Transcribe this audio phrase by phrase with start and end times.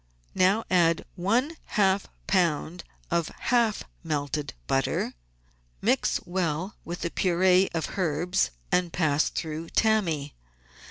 [0.33, 2.81] Now add one half lb.
[3.11, 5.13] of half melted butter,
[5.79, 10.33] mix well with the pur^e of herbs, and pass through tammy.